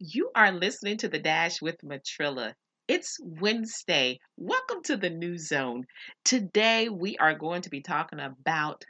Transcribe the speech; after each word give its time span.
You 0.00 0.32
are 0.34 0.50
listening 0.50 0.98
to 0.98 1.08
The 1.08 1.20
Dash 1.20 1.62
with 1.62 1.80
Matrilla. 1.82 2.54
It's 2.88 3.16
Wednesday. 3.20 4.18
Welcome 4.36 4.82
to 4.84 4.96
the 4.96 5.10
new 5.10 5.38
zone. 5.38 5.86
Today, 6.24 6.88
we 6.88 7.16
are 7.18 7.34
going 7.34 7.62
to 7.62 7.70
be 7.70 7.80
talking 7.80 8.18
about 8.18 8.84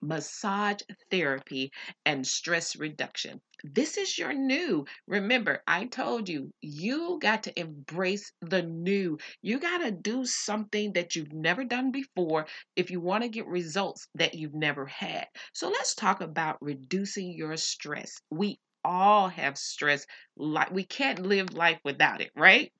massage 0.00 0.80
therapy 1.10 1.72
and 2.06 2.26
stress 2.26 2.76
reduction. 2.76 3.40
This 3.64 3.96
is 3.96 4.16
your 4.16 4.32
new. 4.32 4.86
Remember, 5.08 5.62
I 5.66 5.86
told 5.86 6.28
you, 6.28 6.52
you 6.60 7.18
got 7.20 7.42
to 7.44 7.58
embrace 7.58 8.32
the 8.40 8.62
new. 8.62 9.18
You 9.42 9.58
got 9.58 9.78
to 9.78 9.90
do 9.90 10.24
something 10.24 10.92
that 10.92 11.16
you've 11.16 11.32
never 11.32 11.64
done 11.64 11.90
before 11.90 12.46
if 12.76 12.90
you 12.92 13.00
want 13.00 13.24
to 13.24 13.28
get 13.28 13.46
results 13.46 14.06
that 14.14 14.34
you've 14.34 14.54
never 14.54 14.86
had. 14.86 15.26
So 15.52 15.68
let's 15.68 15.94
talk 15.94 16.20
about 16.20 16.58
reducing 16.60 17.32
your 17.32 17.56
stress. 17.56 18.20
We 18.30 18.58
all 18.84 19.28
have 19.28 19.58
stress. 19.58 20.06
Like 20.36 20.70
we 20.70 20.84
can't 20.84 21.20
live 21.20 21.54
life 21.54 21.80
without 21.84 22.20
it, 22.20 22.30
right? 22.36 22.72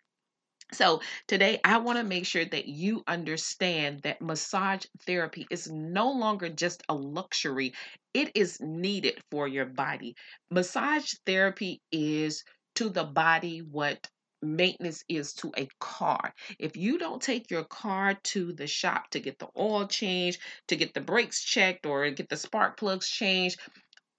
So, 0.72 1.02
today 1.28 1.60
I 1.62 1.78
want 1.78 1.98
to 1.98 2.04
make 2.04 2.26
sure 2.26 2.44
that 2.44 2.66
you 2.66 3.04
understand 3.06 4.00
that 4.02 4.20
massage 4.20 4.84
therapy 5.06 5.46
is 5.50 5.70
no 5.70 6.10
longer 6.10 6.48
just 6.48 6.82
a 6.88 6.94
luxury, 6.94 7.74
it 8.12 8.32
is 8.34 8.60
needed 8.60 9.22
for 9.30 9.46
your 9.46 9.66
body. 9.66 10.16
Massage 10.50 11.12
therapy 11.26 11.80
is 11.92 12.44
to 12.76 12.88
the 12.88 13.04
body 13.04 13.60
what 13.60 14.08
maintenance 14.42 15.04
is 15.08 15.32
to 15.34 15.52
a 15.56 15.68
car. 15.80 16.34
If 16.58 16.76
you 16.76 16.98
don't 16.98 17.22
take 17.22 17.50
your 17.50 17.64
car 17.64 18.14
to 18.14 18.52
the 18.52 18.66
shop 18.66 19.10
to 19.10 19.20
get 19.20 19.38
the 19.38 19.48
oil 19.56 19.86
changed, 19.86 20.40
to 20.68 20.76
get 20.76 20.94
the 20.94 21.00
brakes 21.00 21.42
checked, 21.42 21.86
or 21.86 22.10
get 22.10 22.28
the 22.28 22.36
spark 22.36 22.76
plugs 22.76 23.08
changed, 23.08 23.60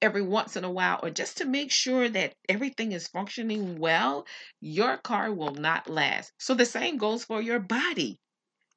every 0.01 0.21
once 0.21 0.55
in 0.55 0.63
a 0.63 0.71
while 0.71 0.99
or 1.01 1.09
just 1.09 1.37
to 1.37 1.45
make 1.45 1.71
sure 1.71 2.07
that 2.09 2.35
everything 2.49 2.91
is 2.91 3.07
functioning 3.07 3.79
well, 3.79 4.25
your 4.61 4.97
car 4.97 5.33
will 5.33 5.53
not 5.53 5.89
last. 5.89 6.31
So 6.39 6.53
the 6.53 6.65
same 6.65 6.97
goes 6.97 7.23
for 7.23 7.41
your 7.41 7.59
body. 7.59 8.19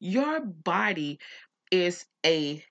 Your 0.01 0.41
body 0.41 1.19
is 1.70 2.05
a 2.25 2.62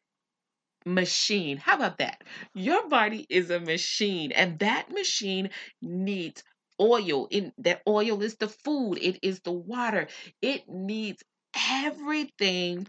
machine. 0.86 1.58
How 1.58 1.76
about 1.76 1.98
that? 2.00 2.24
Your 2.54 2.88
body 2.88 3.26
is 3.30 3.50
a 3.50 3.60
machine, 3.60 4.32
and 4.32 4.58
that 4.60 4.90
machine 4.92 5.50
needs 5.82 6.44
oil. 6.80 7.28
In 7.30 7.52
that 7.60 7.82
oil 7.88 8.22
is 8.22 8.38
the 8.38 8.48
food, 8.48 8.98
it 9.02 9.20
is 9.22 9.42
the 9.42 9.52
water, 9.52 10.08
it 10.42 10.68
needs 10.68 11.22
everything 11.70 12.88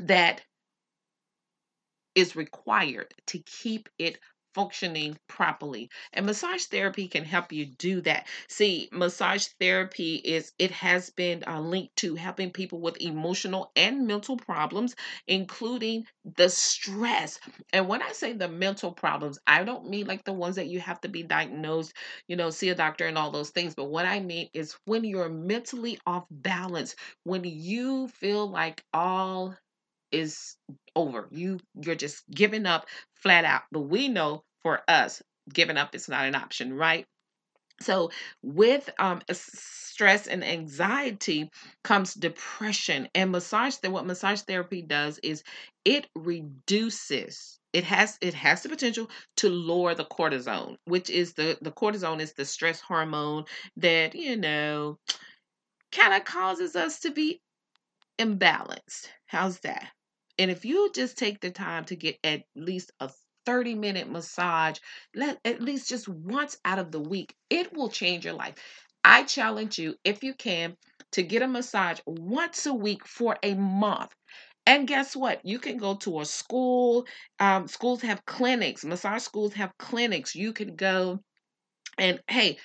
that 0.00 0.42
is 2.14 2.36
required 2.36 3.12
to 3.28 3.38
keep 3.40 3.88
it 3.98 4.18
functioning 4.56 5.18
properly. 5.28 5.90
And 6.14 6.26
massage 6.26 6.64
therapy 6.64 7.08
can 7.08 7.24
help 7.24 7.52
you 7.52 7.66
do 7.66 8.00
that. 8.02 8.26
See, 8.48 8.88
massage 8.90 9.48
therapy 9.60 10.16
is 10.16 10.52
it 10.58 10.70
has 10.72 11.10
been 11.10 11.44
uh, 11.46 11.60
linked 11.60 11.94
to 11.96 12.14
helping 12.16 12.50
people 12.50 12.80
with 12.80 12.96
emotional 13.02 13.70
and 13.76 14.06
mental 14.06 14.38
problems, 14.38 14.96
including 15.28 16.06
the 16.36 16.48
stress. 16.48 17.38
And 17.74 17.86
when 17.86 18.02
I 18.02 18.12
say 18.12 18.32
the 18.32 18.48
mental 18.48 18.92
problems, 18.92 19.38
I 19.46 19.62
don't 19.62 19.90
mean 19.90 20.06
like 20.06 20.24
the 20.24 20.32
ones 20.32 20.56
that 20.56 20.68
you 20.68 20.80
have 20.80 21.02
to 21.02 21.08
be 21.08 21.22
diagnosed, 21.22 21.92
you 22.28 22.36
know, 22.36 22.48
see 22.50 22.70
a 22.70 22.74
doctor 22.74 23.06
and 23.06 23.18
all 23.18 23.30
those 23.30 23.50
things. 23.50 23.74
But 23.74 23.90
what 23.90 24.06
I 24.06 24.20
mean 24.20 24.48
is 24.54 24.74
when 24.86 25.04
you're 25.04 25.28
mentally 25.28 25.98
off 26.06 26.24
balance, 26.30 26.96
when 27.24 27.44
you 27.44 28.08
feel 28.08 28.50
like 28.50 28.82
all 28.94 29.54
is 30.12 30.56
over. 30.94 31.28
You 31.30 31.58
you're 31.74 31.94
just 31.94 32.24
giving 32.30 32.66
up 32.66 32.86
flat 33.14 33.44
out. 33.44 33.62
But 33.72 33.82
we 33.82 34.08
know 34.08 34.44
for 34.66 34.82
us, 34.88 35.22
giving 35.52 35.76
up 35.76 35.94
is 35.94 36.08
not 36.08 36.26
an 36.26 36.34
option, 36.34 36.74
right? 36.74 37.06
So, 37.80 38.10
with 38.42 38.90
um, 38.98 39.22
stress 39.30 40.26
and 40.26 40.42
anxiety 40.42 41.52
comes 41.84 42.14
depression. 42.14 43.08
And 43.14 43.30
massage, 43.30 43.76
what 43.84 44.06
massage 44.06 44.40
therapy 44.40 44.82
does 44.82 45.20
is 45.22 45.44
it 45.84 46.08
reduces. 46.16 47.60
It 47.72 47.84
has 47.84 48.18
it 48.20 48.34
has 48.34 48.64
the 48.64 48.68
potential 48.68 49.08
to 49.36 49.50
lower 49.50 49.94
the 49.94 50.04
cortisone, 50.04 50.78
which 50.84 51.10
is 51.10 51.34
the 51.34 51.56
the 51.60 51.70
cortisone 51.70 52.18
is 52.18 52.32
the 52.32 52.44
stress 52.44 52.80
hormone 52.80 53.44
that 53.76 54.16
you 54.16 54.36
know 54.36 54.98
kind 55.92 56.12
of 56.12 56.24
causes 56.24 56.74
us 56.74 56.98
to 57.00 57.12
be 57.12 57.40
imbalanced. 58.18 59.10
How's 59.26 59.60
that? 59.60 59.86
And 60.40 60.50
if 60.50 60.64
you 60.64 60.90
just 60.92 61.16
take 61.16 61.40
the 61.40 61.52
time 61.52 61.84
to 61.84 61.94
get 61.94 62.18
at 62.24 62.42
least 62.56 62.90
a 62.98 63.10
30 63.46 63.74
minute 63.76 64.10
massage, 64.10 64.78
let 65.14 65.38
at 65.44 65.62
least 65.62 65.88
just 65.88 66.08
once 66.08 66.58
out 66.64 66.78
of 66.78 66.92
the 66.92 67.00
week, 67.00 67.34
it 67.48 67.72
will 67.72 67.88
change 67.88 68.24
your 68.24 68.34
life. 68.34 68.54
I 69.04 69.22
challenge 69.22 69.78
you, 69.78 69.94
if 70.04 70.24
you 70.24 70.34
can, 70.34 70.76
to 71.12 71.22
get 71.22 71.42
a 71.42 71.48
massage 71.48 72.00
once 72.06 72.66
a 72.66 72.74
week 72.74 73.06
for 73.06 73.36
a 73.42 73.54
month. 73.54 74.12
And 74.66 74.88
guess 74.88 75.14
what? 75.14 75.40
You 75.44 75.60
can 75.60 75.76
go 75.76 75.94
to 75.96 76.20
a 76.20 76.24
school. 76.24 77.06
Um, 77.38 77.68
schools 77.68 78.02
have 78.02 78.26
clinics. 78.26 78.84
Massage 78.84 79.22
schools 79.22 79.54
have 79.54 79.72
clinics. 79.78 80.34
You 80.34 80.52
can 80.52 80.74
go 80.74 81.20
and 81.98 82.20
hey, 82.28 82.58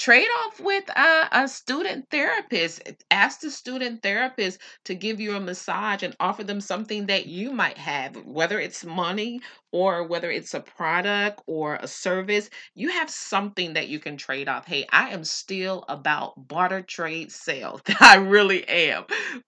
trade 0.00 0.28
off 0.44 0.58
with 0.58 0.88
a, 0.96 1.28
a, 1.30 1.46
student 1.46 2.08
therapist. 2.10 2.80
Ask 3.10 3.40
the 3.40 3.50
student 3.50 4.02
therapist 4.02 4.58
to 4.86 4.94
give 4.94 5.20
you 5.20 5.36
a 5.36 5.40
massage 5.40 6.02
and 6.02 6.16
offer 6.18 6.42
them 6.42 6.62
something 6.62 7.06
that 7.06 7.26
you 7.26 7.52
might 7.52 7.76
have, 7.76 8.16
whether 8.24 8.58
it's 8.58 8.82
money 8.82 9.42
or 9.72 10.02
whether 10.04 10.30
it's 10.30 10.54
a 10.54 10.60
product 10.60 11.42
or 11.46 11.74
a 11.74 11.86
service. 11.86 12.48
You 12.74 12.88
have 12.88 13.10
something 13.10 13.74
that 13.74 13.88
you 13.88 13.98
can 13.98 14.16
trade 14.16 14.48
off. 14.48 14.66
Hey, 14.66 14.86
I 14.90 15.10
am 15.10 15.22
still 15.22 15.84
about 15.86 16.48
barter 16.48 16.80
trade 16.80 17.30
sales. 17.30 17.82
I 18.00 18.16
really 18.16 18.66
am. 18.66 19.04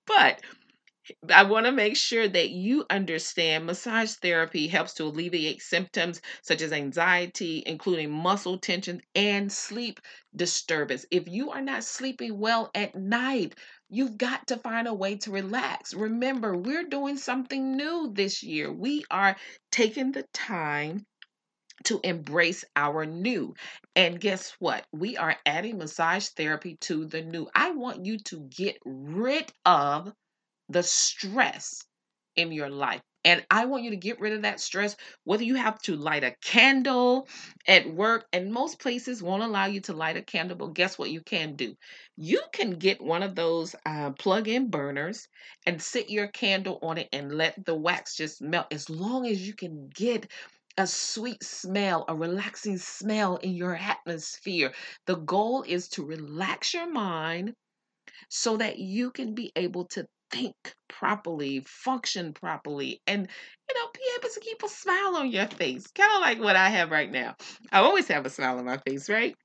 But 0.06 0.42
I 1.30 1.42
want 1.42 1.66
to 1.66 1.72
make 1.72 1.96
sure 1.96 2.28
that 2.28 2.50
you 2.50 2.86
understand 2.88 3.66
massage 3.66 4.12
therapy 4.14 4.68
helps 4.68 4.94
to 4.94 5.04
alleviate 5.04 5.60
symptoms 5.60 6.20
such 6.42 6.62
as 6.62 6.72
anxiety, 6.72 7.62
including 7.66 8.10
muscle 8.10 8.58
tension 8.58 9.02
and 9.14 9.50
sleep 9.52 10.00
disturbance. 10.36 11.04
If 11.10 11.26
you 11.26 11.50
are 11.50 11.60
not 11.60 11.82
sleeping 11.82 12.38
well 12.38 12.70
at 12.74 12.94
night, 12.94 13.56
you've 13.88 14.16
got 14.16 14.46
to 14.48 14.56
find 14.56 14.86
a 14.86 14.94
way 14.94 15.16
to 15.16 15.30
relax. 15.32 15.92
Remember, 15.92 16.56
we're 16.56 16.84
doing 16.88 17.16
something 17.16 17.76
new 17.76 18.12
this 18.14 18.42
year. 18.44 18.72
We 18.72 19.04
are 19.10 19.36
taking 19.72 20.12
the 20.12 20.22
time 20.32 21.04
to 21.84 22.00
embrace 22.04 22.64
our 22.76 23.06
new. 23.06 23.54
And 23.96 24.20
guess 24.20 24.52
what? 24.58 24.86
We 24.92 25.16
are 25.16 25.36
adding 25.46 25.78
massage 25.78 26.28
therapy 26.28 26.76
to 26.82 27.06
the 27.06 27.22
new. 27.22 27.48
I 27.54 27.70
want 27.70 28.04
you 28.06 28.18
to 28.18 28.40
get 28.40 28.78
rid 28.84 29.52
of 29.64 30.12
the 30.72 30.82
stress 30.82 31.84
in 32.36 32.52
your 32.52 32.70
life. 32.70 33.02
And 33.24 33.44
I 33.50 33.66
want 33.66 33.84
you 33.84 33.90
to 33.90 33.96
get 33.96 34.18
rid 34.18 34.32
of 34.32 34.42
that 34.42 34.58
stress, 34.58 34.96
whether 35.22 35.44
you 35.44 35.54
have 35.54 35.80
to 35.82 35.94
light 35.94 36.24
a 36.24 36.34
candle 36.42 37.28
at 37.68 37.88
work, 37.88 38.26
and 38.32 38.52
most 38.52 38.80
places 38.80 39.22
won't 39.22 39.44
allow 39.44 39.66
you 39.66 39.80
to 39.82 39.92
light 39.92 40.16
a 40.16 40.22
candle, 40.22 40.56
but 40.56 40.74
guess 40.74 40.98
what 40.98 41.10
you 41.10 41.20
can 41.20 41.54
do? 41.54 41.76
You 42.16 42.42
can 42.52 42.70
get 42.72 43.00
one 43.00 43.22
of 43.22 43.36
those 43.36 43.76
uh, 43.86 44.10
plug 44.12 44.48
in 44.48 44.70
burners 44.70 45.28
and 45.66 45.80
sit 45.80 46.10
your 46.10 46.26
candle 46.26 46.80
on 46.82 46.98
it 46.98 47.08
and 47.12 47.32
let 47.32 47.64
the 47.64 47.76
wax 47.76 48.16
just 48.16 48.42
melt 48.42 48.66
as 48.72 48.90
long 48.90 49.26
as 49.26 49.46
you 49.46 49.54
can 49.54 49.88
get 49.94 50.26
a 50.78 50.86
sweet 50.86 51.44
smell, 51.44 52.04
a 52.08 52.16
relaxing 52.16 52.78
smell 52.78 53.36
in 53.36 53.54
your 53.54 53.76
atmosphere. 53.76 54.72
The 55.06 55.16
goal 55.16 55.62
is 55.62 55.88
to 55.90 56.04
relax 56.04 56.74
your 56.74 56.90
mind 56.90 57.54
so 58.28 58.56
that 58.56 58.78
you 58.78 59.10
can 59.10 59.34
be 59.34 59.52
able 59.54 59.84
to 59.86 60.06
think 60.32 60.56
properly, 60.88 61.60
function 61.66 62.32
properly, 62.32 63.00
and 63.06 63.28
you 63.68 63.74
know, 63.74 63.88
be 63.94 64.00
able 64.18 64.28
to 64.32 64.40
keep 64.40 64.62
a 64.62 64.68
smile 64.68 65.16
on 65.16 65.30
your 65.30 65.46
face. 65.46 65.86
Kind 65.88 66.12
of 66.14 66.20
like 66.20 66.40
what 66.40 66.56
I 66.56 66.70
have 66.70 66.90
right 66.90 67.10
now. 67.10 67.36
I 67.70 67.80
always 67.80 68.08
have 68.08 68.26
a 68.26 68.30
smile 68.30 68.58
on 68.58 68.64
my 68.64 68.78
face, 68.78 69.08
right? 69.08 69.36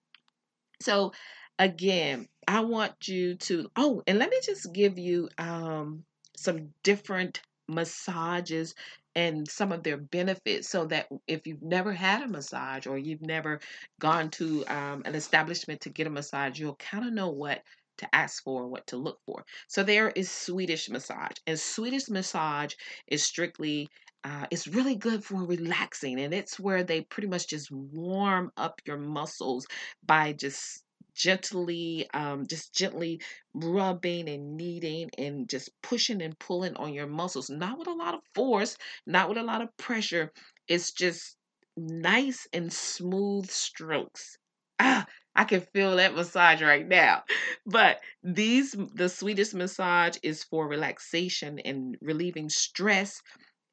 So 0.82 1.14
again, 1.60 2.28
I 2.48 2.62
want 2.62 3.08
you 3.08 3.36
to 3.36 3.70
oh, 3.76 4.02
and 4.08 4.18
let 4.18 4.30
me 4.30 4.40
just 4.44 4.74
give 4.74 4.98
you 4.98 5.30
um 5.38 6.04
some 6.36 6.70
different 6.84 7.42
massages 7.68 8.76
and 9.16 9.50
some 9.50 9.72
of 9.72 9.82
their 9.82 9.98
benefits 9.98 10.70
so 10.70 10.86
that 10.86 11.08
if 11.28 11.48
you've 11.48 11.64
never 11.64 11.92
had 11.92 12.22
a 12.22 12.28
massage 12.28 12.86
or 12.86 13.00
you've 13.00 13.24
never 13.24 13.60
gone 14.00 14.30
to 14.30 14.64
um, 14.68 15.02
an 15.06 15.16
establishment 15.16 15.82
to 15.82 15.90
get 15.90 16.06
a 16.06 16.12
massage, 16.12 16.60
you'll 16.60 16.76
kind 16.76 17.06
of 17.06 17.12
know 17.12 17.32
what 17.32 17.64
to 17.98 18.16
ask 18.16 18.44
for, 18.44 18.68
what 18.68 18.88
to 18.88 18.98
look 18.98 19.20
for. 19.26 19.46
So 19.68 19.84
there 19.84 20.10
is 20.10 20.30
Swedish 20.32 20.90
massage, 20.90 21.38
and 21.46 21.60
Swedish 21.60 22.10
massage 22.10 22.74
is 23.08 23.24
strictly 23.24 23.90
uh, 24.24 24.46
it's 24.52 24.68
really 24.68 24.96
good 24.96 25.24
for 25.24 25.46
relaxing, 25.46 26.20
and 26.20 26.34
it's 26.34 26.60
where 26.60 26.84
they 26.84 27.02
pretty 27.02 27.28
much 27.30 27.48
just 27.48 27.72
warm 27.72 28.52
up 28.58 28.82
your 28.86 28.98
muscles 28.98 29.66
by 30.06 30.34
just 30.34 30.84
gently 31.16 32.08
um, 32.14 32.46
just 32.48 32.74
gently 32.74 33.20
rubbing 33.54 34.30
and 34.30 34.56
kneading 34.56 35.10
and 35.18 35.50
just 35.50 35.70
pushing 35.82 36.22
and 36.22 36.38
pulling 36.40 36.76
on 36.76 36.94
your 36.94 37.08
muscles 37.08 37.50
not 37.50 37.78
with 37.80 37.88
a 37.88 37.94
lot 37.94 38.14
of 38.14 38.22
force 38.36 38.78
not 39.08 39.28
with 39.28 39.38
a 39.38 39.44
lot 39.44 39.62
of 39.62 39.76
pressure 39.78 40.32
it's 40.68 40.92
just 40.92 41.38
nice 41.76 42.48
and 42.54 42.72
smooth 42.72 43.50
strokes 43.50 44.38
ah 44.80 45.06
I 45.38 45.46
can 45.46 45.62
feel 45.62 45.96
that 45.96 46.16
massage 46.16 46.62
right 46.62 46.86
now. 46.88 47.24
But 47.66 48.02
these 48.24 48.76
the 48.96 49.08
Swedish 49.08 49.54
massage 49.54 50.18
is 50.24 50.44
for 50.44 50.68
relaxation 50.68 51.60
and 51.60 51.96
relieving 52.02 52.50
stress. 52.50 53.22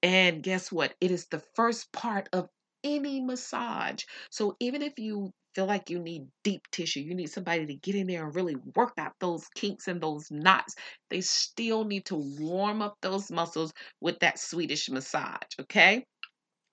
And 0.02 0.42
guess 0.42 0.70
what? 0.72 0.94
It 1.00 1.10
is 1.10 1.26
the 1.26 1.42
first 1.56 1.92
part 1.92 2.28
of 2.32 2.48
any 2.84 3.20
massage. 3.20 4.04
So 4.30 4.56
even 4.60 4.82
if 4.82 4.94
you 4.98 5.32
feel 5.54 5.66
like 5.66 5.90
you 5.90 5.98
need 6.00 6.28
deep 6.44 6.62
tissue, 6.72 7.00
you 7.00 7.14
need 7.14 7.30
somebody 7.30 7.66
to 7.66 7.74
get 7.76 7.94
in 7.96 8.06
there 8.08 8.24
and 8.26 8.34
really 8.34 8.56
work 8.76 8.92
out 8.98 9.14
those 9.20 9.46
kinks 9.56 9.88
and 9.88 10.00
those 10.00 10.30
knots, 10.30 10.74
they 11.10 11.20
still 11.22 11.84
need 11.84 12.04
to 12.06 12.16
warm 12.40 12.82
up 12.82 12.96
those 13.02 13.30
muscles 13.30 13.72
with 14.00 14.18
that 14.20 14.38
Swedish 14.38 14.88
massage, 14.90 15.40
okay? 15.60 16.04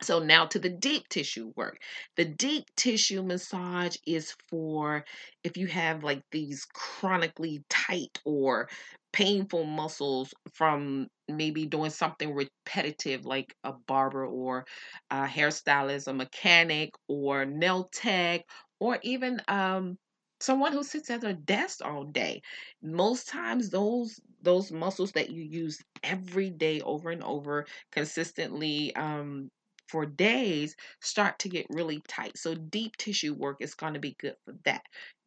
So 0.04 0.20
now 0.20 0.46
to 0.48 0.60
the 0.60 0.70
deep 0.70 1.08
tissue 1.10 1.54
work. 1.56 1.78
The 2.16 2.26
deep 2.26 2.66
tissue 2.76 3.22
massage 3.24 3.96
is 4.08 4.36
for 4.50 5.06
if 5.44 5.58
you 5.58 5.68
have 5.68 6.04
like 6.04 6.24
these 6.32 6.66
chronically 6.74 7.64
tight 7.70 8.20
or 8.26 8.68
painful 9.14 9.66
muscles 9.66 10.34
from 10.54 11.08
maybe 11.28 11.66
doing 11.66 11.92
something 11.92 12.34
repetitive 12.34 13.26
like 13.26 13.54
a 13.64 13.74
barber 13.74 14.26
or 14.26 14.66
a 15.12 15.26
hairstylist, 15.28 16.08
a 16.08 16.14
mechanic 16.14 16.92
or 17.08 17.46
nail 17.46 17.90
tech 17.94 18.42
or 18.80 18.98
even 19.04 19.40
um 19.48 19.98
someone 20.40 20.74
who 20.74 20.84
sits 20.84 21.10
at 21.12 21.24
a 21.24 21.34
desk 21.34 21.86
all 21.86 22.04
day. 22.06 22.42
Most 22.82 23.28
times 23.28 23.70
those 23.70 24.20
those 24.42 24.72
muscles 24.72 25.12
that 25.12 25.30
you 25.30 25.44
use 25.44 25.80
every 26.04 26.50
day 26.50 26.82
over 26.82 27.12
and 27.12 27.24
over 27.24 27.68
consistently 27.92 28.96
um 28.96 29.50
for 29.92 30.06
days 30.06 30.76
start 31.02 31.38
to 31.40 31.50
get 31.50 31.66
really 31.70 32.02
tight. 32.08 32.38
So 32.38 32.56
deep 32.56 32.96
tissue 32.98 33.34
work 33.34 33.58
is 33.60 33.76
going 33.76 33.94
to 33.96 34.00
be 34.00 34.16
good 34.20 34.36
for 34.46 34.56
that. 34.66 34.84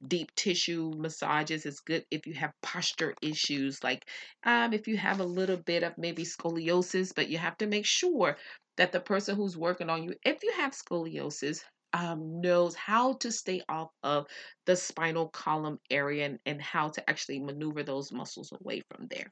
Deep 0.06 0.34
tissue 0.34 0.92
massages 0.96 1.66
is 1.66 1.80
good 1.80 2.04
if 2.10 2.26
you 2.26 2.34
have 2.34 2.52
posture 2.62 3.14
issues, 3.22 3.82
like 3.84 4.04
um, 4.44 4.72
if 4.72 4.88
you 4.88 4.96
have 4.96 5.20
a 5.20 5.24
little 5.24 5.58
bit 5.58 5.82
of 5.82 5.98
maybe 5.98 6.24
scoliosis, 6.24 7.12
but 7.14 7.28
you 7.28 7.38
have 7.38 7.56
to 7.58 7.66
make 7.66 7.86
sure 7.86 8.36
that 8.76 8.92
the 8.92 9.00
person 9.00 9.36
who's 9.36 9.56
working 9.56 9.90
on 9.90 10.02
you, 10.02 10.14
if 10.24 10.42
you 10.42 10.52
have 10.56 10.72
scoliosis, 10.72 11.60
um, 11.92 12.40
knows 12.40 12.74
how 12.74 13.12
to 13.14 13.30
stay 13.30 13.62
off 13.68 13.90
of 14.02 14.26
the 14.66 14.74
spinal 14.74 15.28
column 15.28 15.78
area 15.90 16.26
and, 16.26 16.38
and 16.44 16.60
how 16.60 16.88
to 16.88 17.08
actually 17.08 17.38
maneuver 17.38 17.84
those 17.84 18.10
muscles 18.10 18.52
away 18.60 18.82
from 18.90 19.06
there. 19.08 19.30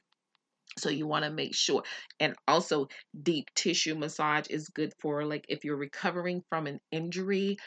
So 0.77 0.89
you 0.89 1.07
want 1.07 1.25
to 1.25 1.31
make 1.31 1.55
sure. 1.55 1.83
And 2.19 2.35
also 2.47 2.87
deep 3.21 3.49
tissue 3.55 3.95
massage 3.95 4.47
is 4.49 4.69
good 4.69 4.93
for 4.99 5.25
like 5.25 5.45
if 5.49 5.63
you're 5.63 5.77
recovering 5.77 6.43
from 6.49 6.67
an 6.67 6.79
injury 6.91 7.57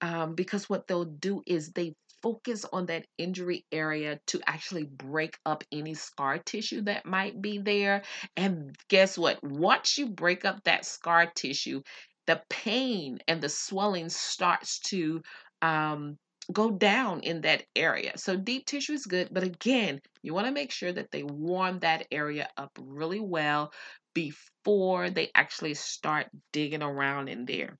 um, 0.00 0.34
because 0.34 0.68
what 0.68 0.86
they'll 0.86 1.04
do 1.04 1.42
is 1.46 1.72
they 1.72 1.94
focus 2.22 2.64
on 2.72 2.86
that 2.86 3.06
injury 3.18 3.64
area 3.72 4.20
to 4.28 4.40
actually 4.46 4.84
break 4.84 5.36
up 5.44 5.64
any 5.72 5.94
scar 5.94 6.38
tissue 6.38 6.82
that 6.82 7.04
might 7.06 7.40
be 7.42 7.58
there. 7.58 8.02
And 8.36 8.76
guess 8.88 9.18
what? 9.18 9.42
Once 9.42 9.98
you 9.98 10.08
break 10.08 10.44
up 10.44 10.62
that 10.64 10.84
scar 10.84 11.26
tissue, 11.26 11.82
the 12.26 12.40
pain 12.48 13.18
and 13.26 13.40
the 13.40 13.48
swelling 13.48 14.08
starts 14.08 14.78
to 14.80 15.22
um, 15.62 16.16
go 16.50 16.70
down 16.70 17.20
in 17.20 17.42
that 17.42 17.64
area. 17.76 18.12
So 18.16 18.36
deep 18.36 18.66
tissue 18.66 18.92
is 18.94 19.06
good, 19.06 19.28
but 19.30 19.42
again, 19.42 20.00
you 20.22 20.34
want 20.34 20.46
to 20.46 20.52
make 20.52 20.70
sure 20.70 20.92
that 20.92 21.10
they 21.10 21.22
warm 21.22 21.80
that 21.80 22.06
area 22.10 22.48
up 22.56 22.76
really 22.80 23.20
well 23.20 23.72
before 24.14 25.10
they 25.10 25.30
actually 25.34 25.74
start 25.74 26.26
digging 26.52 26.82
around 26.82 27.28
in 27.28 27.44
there. 27.44 27.78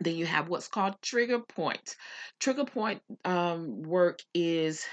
Then 0.00 0.16
you 0.16 0.26
have 0.26 0.48
what's 0.48 0.68
called 0.68 0.96
trigger 1.02 1.38
points. 1.38 1.96
Trigger 2.40 2.64
point 2.64 3.00
um, 3.24 3.82
work 3.82 4.20
is 4.34 4.84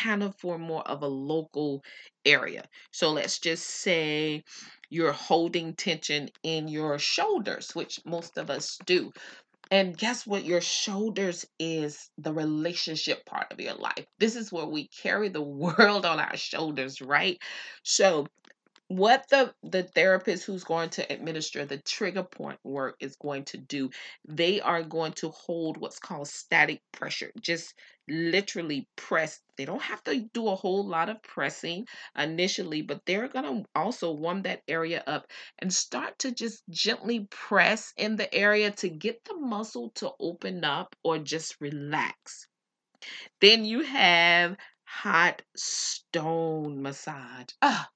kind 0.00 0.22
of 0.22 0.34
for 0.36 0.58
more 0.58 0.86
of 0.86 1.02
a 1.02 1.08
local 1.08 1.82
area. 2.24 2.64
So 2.92 3.10
let's 3.10 3.38
just 3.38 3.66
say 3.66 4.44
you're 4.90 5.12
holding 5.12 5.74
tension 5.74 6.28
in 6.42 6.68
your 6.68 6.98
shoulders, 6.98 7.74
which 7.74 8.00
most 8.04 8.38
of 8.38 8.50
us 8.50 8.78
do. 8.86 9.12
And 9.70 9.96
guess 9.98 10.26
what? 10.26 10.44
Your 10.44 10.60
shoulders 10.60 11.44
is 11.58 12.10
the 12.18 12.32
relationship 12.32 13.24
part 13.26 13.50
of 13.52 13.60
your 13.60 13.74
life. 13.74 14.06
This 14.18 14.36
is 14.36 14.52
where 14.52 14.66
we 14.66 14.88
carry 14.88 15.28
the 15.28 15.42
world 15.42 16.04
on 16.06 16.20
our 16.20 16.36
shoulders, 16.36 17.00
right? 17.00 17.38
So 17.82 18.26
what 18.88 19.26
the 19.30 19.54
the 19.64 19.84
therapist 19.84 20.44
who's 20.44 20.64
going 20.64 20.90
to 20.90 21.12
administer 21.12 21.64
the 21.64 21.78
trigger 21.78 22.22
point 22.24 22.58
work 22.64 22.96
is 23.00 23.16
going 23.16 23.44
to 23.44 23.56
do 23.58 23.90
they 24.28 24.60
are 24.60 24.82
going 24.82 25.12
to 25.12 25.30
hold 25.30 25.76
what's 25.78 25.98
called 25.98 26.28
static 26.28 26.80
pressure 26.92 27.32
just 27.40 27.74
literally 28.08 28.88
press 28.96 29.40
they 29.56 29.64
don't 29.64 29.82
have 29.82 30.02
to 30.04 30.20
do 30.32 30.48
a 30.48 30.54
whole 30.54 30.86
lot 30.86 31.08
of 31.08 31.22
pressing 31.22 31.86
initially 32.16 32.82
but 32.82 33.04
they're 33.06 33.28
going 33.28 33.44
to 33.44 33.68
also 33.74 34.12
warm 34.12 34.42
that 34.42 34.62
area 34.68 35.02
up 35.06 35.26
and 35.58 35.72
start 35.72 36.18
to 36.18 36.32
just 36.32 36.62
gently 36.70 37.26
press 37.30 37.92
in 37.96 38.16
the 38.16 38.32
area 38.34 38.70
to 38.70 38.88
get 38.88 39.24
the 39.24 39.36
muscle 39.36 39.90
to 39.90 40.10
open 40.20 40.64
up 40.64 40.94
or 41.02 41.18
just 41.18 41.60
relax. 41.60 42.46
Then 43.40 43.64
you 43.64 43.82
have 43.82 44.56
hot 44.84 45.42
stone 45.56 46.82
massage. 46.82 47.48
Ah 47.62 47.88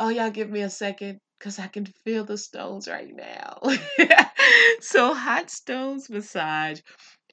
Oh, 0.00 0.10
y'all 0.10 0.30
give 0.30 0.48
me 0.48 0.60
a 0.60 0.70
second 0.70 1.20
because 1.38 1.58
I 1.58 1.66
can 1.66 1.84
feel 1.84 2.24
the 2.24 2.38
stones 2.38 2.86
right 2.86 3.12
now. 3.12 3.60
so, 4.80 5.12
hot 5.12 5.50
stones 5.50 6.08
massage 6.08 6.80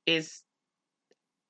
is 0.07 0.41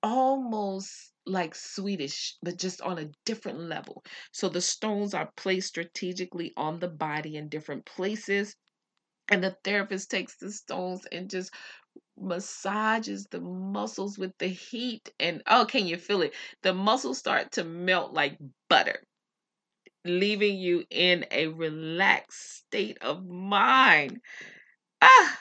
almost 0.05 1.13
like 1.25 1.55
Swedish, 1.55 2.37
but 2.43 2.57
just 2.57 2.81
on 2.81 2.99
a 2.99 3.09
different 3.25 3.59
level. 3.59 4.05
So, 4.31 4.47
the 4.49 4.61
stones 4.61 5.13
are 5.15 5.31
placed 5.35 5.69
strategically 5.69 6.53
on 6.55 6.79
the 6.79 6.87
body 6.89 7.35
in 7.37 7.49
different 7.49 7.85
places. 7.85 8.55
And 9.29 9.43
the 9.43 9.57
therapist 9.63 10.11
takes 10.11 10.37
the 10.37 10.51
stones 10.51 11.05
and 11.11 11.29
just 11.29 11.53
massages 12.17 13.27
the 13.31 13.41
muscles 13.41 14.17
with 14.17 14.37
the 14.39 14.47
heat. 14.47 15.09
And 15.19 15.43
oh, 15.47 15.65
can 15.65 15.87
you 15.87 15.97
feel 15.97 16.21
it? 16.23 16.35
The 16.63 16.73
muscles 16.73 17.19
start 17.19 17.53
to 17.53 17.63
melt 17.63 18.13
like 18.13 18.37
butter 18.69 19.03
leaving 20.05 20.57
you 20.57 20.85
in 20.89 21.25
a 21.31 21.47
relaxed 21.47 22.57
state 22.59 22.97
of 23.01 23.25
mind. 23.25 24.21
Ah, 25.01 25.39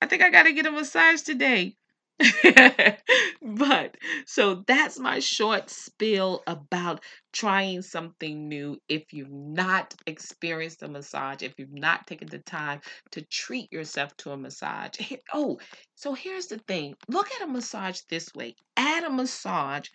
I 0.00 0.06
think 0.06 0.22
I 0.22 0.30
got 0.30 0.44
to 0.44 0.52
get 0.52 0.66
a 0.66 0.70
massage 0.70 1.22
today. 1.22 1.76
but 3.42 3.96
so 4.26 4.64
that's 4.66 4.98
my 4.98 5.18
short 5.18 5.68
spiel 5.70 6.42
about 6.46 7.02
trying 7.32 7.82
something 7.82 8.48
new. 8.48 8.78
If 8.88 9.12
you've 9.12 9.30
not 9.30 9.94
experienced 10.06 10.82
a 10.82 10.88
massage, 10.88 11.42
if 11.42 11.54
you've 11.58 11.72
not 11.74 12.06
taken 12.06 12.28
the 12.28 12.38
time 12.38 12.80
to 13.12 13.22
treat 13.22 13.70
yourself 13.72 14.16
to 14.18 14.30
a 14.30 14.36
massage. 14.36 14.92
Oh, 15.34 15.58
so 15.94 16.14
here's 16.14 16.46
the 16.46 16.58
thing 16.58 16.94
look 17.08 17.28
at 17.32 17.42
a 17.42 17.46
massage 17.50 18.00
this 18.08 18.28
way 18.34 18.54
add 18.76 19.04
a 19.04 19.10
massage 19.10 19.88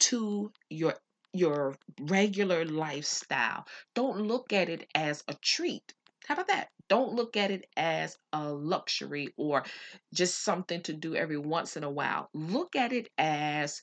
to 0.00 0.52
your 0.70 0.94
your 1.32 1.76
regular 2.00 2.64
lifestyle. 2.64 3.64
Don't 3.94 4.26
look 4.26 4.52
at 4.52 4.68
it 4.68 4.86
as 4.94 5.22
a 5.28 5.34
treat. 5.42 5.94
How 6.28 6.34
about 6.34 6.48
that? 6.48 6.68
Don't 6.90 7.14
look 7.14 7.38
at 7.38 7.50
it 7.50 7.64
as 7.74 8.18
a 8.34 8.52
luxury 8.52 9.28
or 9.38 9.64
just 10.12 10.44
something 10.44 10.82
to 10.82 10.92
do 10.92 11.16
every 11.16 11.38
once 11.38 11.74
in 11.74 11.84
a 11.84 11.90
while. 11.90 12.28
Look 12.34 12.76
at 12.76 12.92
it 12.92 13.08
as 13.16 13.80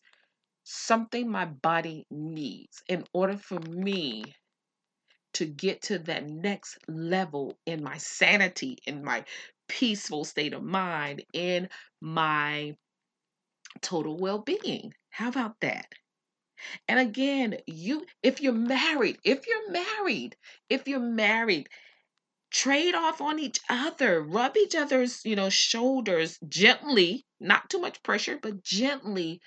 something 0.63 1.27
my 1.27 1.45
body 1.45 2.05
needs 2.11 2.83
in 2.87 3.03
order 3.13 3.35
for 3.35 3.59
me 3.61 4.35
to 5.33 5.47
get 5.47 5.81
to 5.83 5.97
that 5.97 6.29
next 6.29 6.77
level 6.87 7.57
in 7.65 7.81
my 7.81 7.97
sanity, 7.97 8.77
in 8.85 9.03
my 9.03 9.25
peaceful 9.67 10.23
state 10.23 10.53
of 10.53 10.61
mind, 10.61 11.23
in 11.33 11.67
my 11.99 12.77
total 13.81 14.17
well 14.17 14.37
being. 14.37 14.93
How 15.09 15.29
about 15.29 15.59
that? 15.61 15.87
And 16.87 16.99
again, 16.99 17.57
you 17.65 18.05
if 18.21 18.39
you're 18.39 18.53
married, 18.53 19.17
if 19.23 19.47
you're 19.47 19.71
married, 19.71 20.35
if 20.69 20.87
you're 20.87 20.99
married, 20.99 21.69
trade 22.55 22.95
off 22.95 23.21
on 23.21 23.39
each 23.39 23.59
other, 23.69 24.23
rub 24.23 24.57
each 24.57 24.75
other's, 24.75 25.25
you 25.25 25.35
know, 25.35 25.49
shoulders 25.49 26.39
gently, 26.49 27.25
not 27.41 27.69
too 27.69 27.79
much 27.79 28.01
pressure, 28.03 28.39
but 28.41 28.63
gently 28.63 29.41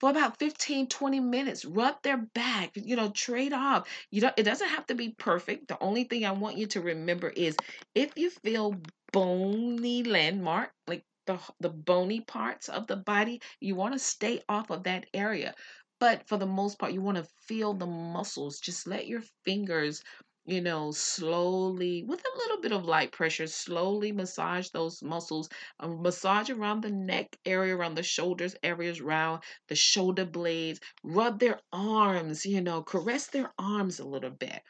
for 0.00 0.10
about 0.10 0.38
15 0.38 0.88
20 0.88 1.20
minutes. 1.20 1.64
Rub 1.64 2.02
their 2.02 2.16
back 2.18 2.72
you 2.74 2.96
know 2.96 3.10
trade 3.10 3.52
off. 3.52 3.88
You 4.10 4.22
know 4.22 4.32
it 4.36 4.44
doesn't 4.44 4.68
have 4.68 4.86
to 4.86 4.94
be 4.94 5.10
perfect. 5.18 5.68
The 5.68 5.78
only 5.82 6.04
thing 6.04 6.24
i 6.24 6.32
want 6.32 6.56
you 6.58 6.66
to 6.68 6.80
remember 6.80 7.28
is 7.28 7.56
if 7.94 8.12
you 8.16 8.30
feel 8.30 8.74
bony 9.12 10.02
landmark 10.04 10.70
like 10.86 11.04
the 11.26 11.38
the 11.60 11.68
bony 11.70 12.20
parts 12.20 12.68
of 12.68 12.86
the 12.86 12.96
body 12.96 13.40
you 13.60 13.74
want 13.74 13.92
to 13.94 13.98
stay 13.98 14.42
off 14.48 14.70
of 14.70 14.84
that 14.84 15.06
area. 15.14 15.54
But 16.00 16.26
for 16.28 16.38
the 16.38 16.46
most 16.46 16.78
part, 16.78 16.92
you 16.94 17.02
want 17.02 17.18
to 17.18 17.28
feel 17.46 17.74
the 17.74 17.86
muscles. 17.86 18.58
Just 18.58 18.86
let 18.86 19.06
your 19.06 19.22
fingers, 19.44 20.02
you 20.50 20.60
know, 20.60 20.90
slowly, 20.90 22.02
with 22.02 22.20
a 22.20 22.38
little 22.38 22.60
bit 22.60 22.72
of 22.72 22.84
light 22.84 23.12
pressure, 23.12 23.46
slowly 23.46 24.10
massage 24.10 24.68
those 24.70 25.00
muscles, 25.00 25.48
uh, 25.78 25.86
massage 25.86 26.50
around 26.50 26.80
the 26.82 26.90
neck 26.90 27.36
area, 27.46 27.76
around 27.76 27.94
the 27.94 28.02
shoulders 28.02 28.56
areas, 28.64 28.98
around 28.98 29.42
the 29.68 29.76
shoulder 29.76 30.24
blades, 30.24 30.80
rub 31.04 31.38
their 31.38 31.60
arms, 31.72 32.44
you 32.44 32.60
know, 32.60 32.82
caress 32.82 33.28
their 33.28 33.52
arms 33.58 34.00
a 34.00 34.04
little 34.04 34.30
bit. 34.30 34.60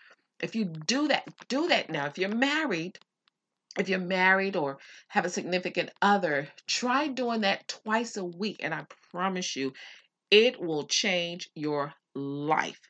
If 0.42 0.54
you 0.54 0.66
do 0.66 1.08
that, 1.08 1.24
do 1.48 1.68
that 1.68 1.88
now. 1.88 2.06
If 2.06 2.18
you're 2.18 2.28
married, 2.28 2.98
if 3.78 3.88
you're 3.88 3.98
married 3.98 4.56
or 4.56 4.78
have 5.08 5.24
a 5.24 5.30
significant 5.30 5.90
other, 6.02 6.48
try 6.66 7.08
doing 7.08 7.40
that 7.42 7.66
twice 7.68 8.18
a 8.18 8.24
week. 8.24 8.58
And 8.60 8.74
I 8.74 8.84
promise 9.10 9.56
you, 9.56 9.72
it 10.30 10.60
will 10.60 10.84
change 10.84 11.48
your 11.54 11.94
life, 12.14 12.80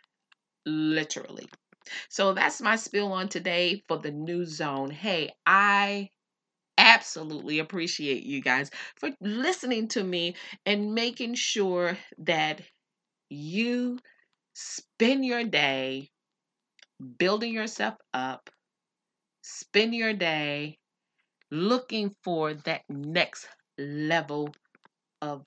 literally. 0.67 1.49
So 2.09 2.35
that's 2.35 2.61
my 2.61 2.77
spill 2.77 3.13
on 3.13 3.29
today 3.29 3.83
for 3.89 3.99
the 3.99 4.11
new 4.11 4.45
zone. 4.47 4.91
Hey, 4.91 5.33
I 5.47 6.11
absolutely 6.79 7.59
appreciate 7.61 8.25
you 8.25 8.43
guys 8.43 8.71
for 8.97 9.11
listening 9.21 9.89
to 9.89 10.05
me 10.05 10.37
and 10.67 10.95
making 10.95 11.35
sure 11.35 11.99
that 12.19 12.63
you 13.31 13.99
spend 14.55 15.25
your 15.25 15.45
day 15.45 16.11
building 17.19 17.53
yourself 17.53 17.95
up, 18.13 18.51
spend 19.43 19.95
your 19.95 20.15
day 20.15 20.79
looking 21.51 22.15
for 22.25 22.55
that 22.55 22.83
next 22.91 23.49
level 23.79 24.55
of 25.23 25.45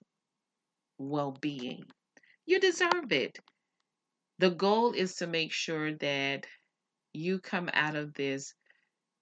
well 0.97 1.31
being. 1.41 1.85
You 2.45 2.59
deserve 2.59 3.11
it. 3.11 3.39
The 4.43 4.49
goal 4.49 4.91
is 4.91 5.15
to 5.15 5.27
make 5.27 5.53
sure 5.53 5.93
that 5.99 6.45
you 7.13 7.39
come 7.39 7.69
out 7.71 7.95
of 7.95 8.13
this 8.13 8.53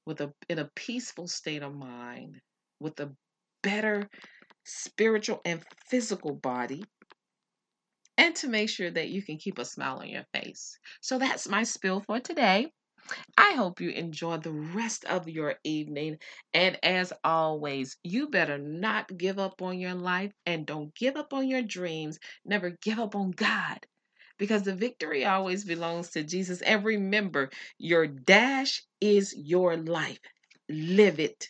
with 0.07 0.19
a 0.19 0.33
in 0.49 0.57
a 0.57 0.71
peaceful 0.73 1.27
state 1.27 1.61
of 1.61 1.75
mind, 1.75 2.41
with 2.79 2.99
a 2.99 3.11
better 3.61 4.09
spiritual 4.63 5.39
and 5.45 5.63
physical 5.85 6.33
body, 6.33 6.83
and 8.17 8.35
to 8.37 8.47
make 8.47 8.69
sure 8.69 8.89
that 8.89 9.09
you 9.09 9.21
can 9.21 9.37
keep 9.37 9.59
a 9.59 9.63
smile 9.63 9.99
on 9.99 10.09
your 10.09 10.25
face. 10.33 10.79
So 11.01 11.19
that's 11.19 11.47
my 11.47 11.61
spill 11.65 11.99
for 11.99 12.19
today. 12.19 12.71
I 13.37 13.51
hope 13.51 13.79
you 13.79 13.91
enjoy 13.91 14.37
the 14.37 14.53
rest 14.53 15.05
of 15.05 15.29
your 15.29 15.53
evening. 15.63 16.17
And 16.55 16.79
as 16.81 17.13
always, 17.23 17.95
you 18.03 18.29
better 18.29 18.57
not 18.57 19.15
give 19.19 19.37
up 19.37 19.61
on 19.61 19.77
your 19.77 19.93
life 19.93 20.31
and 20.47 20.65
don't 20.65 20.95
give 20.95 21.15
up 21.15 21.31
on 21.31 21.47
your 21.47 21.61
dreams. 21.61 22.17
Never 22.43 22.71
give 22.71 22.97
up 22.97 23.15
on 23.15 23.29
God 23.29 23.85
because 24.41 24.63
the 24.63 24.75
victory 24.75 25.25
always 25.25 25.65
belongs 25.65 26.11
to 26.11 26.23
Jesus. 26.25 26.61
And 26.63 26.83
remember, 26.85 27.51
your 27.79 28.07
dash 28.07 28.83
is 29.01 29.35
your 29.37 29.77
life. 29.77 30.19
Live 30.69 31.21
it. 31.21 31.49